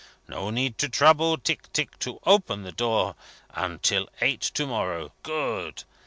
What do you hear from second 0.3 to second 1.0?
need to